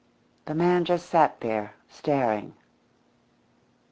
The 0.45 0.55
man 0.55 0.83
just 0.83 1.07
sat 1.11 1.41
there, 1.41 1.75
staring. 1.87 2.55